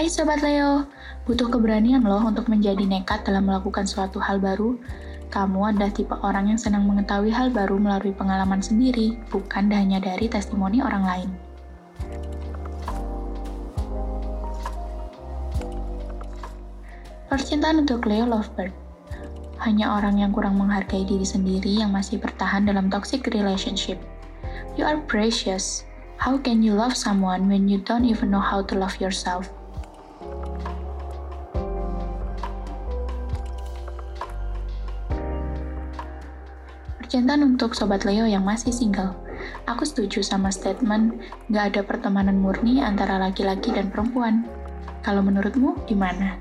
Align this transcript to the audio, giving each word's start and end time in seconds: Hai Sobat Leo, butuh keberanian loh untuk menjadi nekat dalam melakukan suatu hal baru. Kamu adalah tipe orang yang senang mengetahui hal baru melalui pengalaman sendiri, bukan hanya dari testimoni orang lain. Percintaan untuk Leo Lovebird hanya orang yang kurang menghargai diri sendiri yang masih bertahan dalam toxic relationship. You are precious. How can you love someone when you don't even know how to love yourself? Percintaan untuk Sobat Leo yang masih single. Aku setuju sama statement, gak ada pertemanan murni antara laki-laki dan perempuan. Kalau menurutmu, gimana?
Hai 0.00 0.08
Sobat 0.08 0.40
Leo, 0.40 0.88
butuh 1.28 1.52
keberanian 1.52 2.00
loh 2.00 2.24
untuk 2.24 2.48
menjadi 2.48 2.88
nekat 2.88 3.20
dalam 3.20 3.44
melakukan 3.44 3.84
suatu 3.84 4.16
hal 4.16 4.40
baru. 4.40 4.80
Kamu 5.28 5.60
adalah 5.60 5.92
tipe 5.92 6.16
orang 6.24 6.48
yang 6.48 6.56
senang 6.56 6.88
mengetahui 6.88 7.28
hal 7.28 7.52
baru 7.52 7.76
melalui 7.76 8.16
pengalaman 8.16 8.64
sendiri, 8.64 9.20
bukan 9.28 9.68
hanya 9.68 10.00
dari 10.00 10.24
testimoni 10.24 10.80
orang 10.80 11.04
lain. 11.04 11.28
Percintaan 17.28 17.84
untuk 17.84 18.08
Leo 18.08 18.24
Lovebird 18.24 18.72
hanya 19.68 20.00
orang 20.00 20.16
yang 20.16 20.32
kurang 20.32 20.56
menghargai 20.56 21.04
diri 21.04 21.28
sendiri 21.28 21.76
yang 21.76 21.92
masih 21.92 22.16
bertahan 22.16 22.64
dalam 22.64 22.88
toxic 22.88 23.28
relationship. 23.36 24.00
You 24.80 24.88
are 24.88 24.96
precious. 25.04 25.84
How 26.16 26.40
can 26.40 26.64
you 26.64 26.72
love 26.72 26.96
someone 26.96 27.52
when 27.52 27.68
you 27.68 27.84
don't 27.84 28.08
even 28.08 28.32
know 28.32 28.40
how 28.40 28.64
to 28.64 28.72
love 28.72 28.96
yourself? 28.96 29.59
Percintaan 37.10 37.42
untuk 37.42 37.74
Sobat 37.74 38.06
Leo 38.06 38.22
yang 38.22 38.46
masih 38.46 38.70
single. 38.70 39.18
Aku 39.66 39.82
setuju 39.82 40.22
sama 40.22 40.46
statement, 40.54 41.18
gak 41.50 41.74
ada 41.74 41.82
pertemanan 41.82 42.38
murni 42.38 42.86
antara 42.86 43.18
laki-laki 43.18 43.74
dan 43.74 43.90
perempuan. 43.90 44.46
Kalau 45.02 45.18
menurutmu, 45.18 45.74
gimana? 45.90 46.38